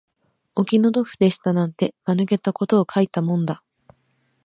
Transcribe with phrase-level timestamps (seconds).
[0.55, 3.63] お気の毒でしたなんて、間抜けたことを書いたもんだ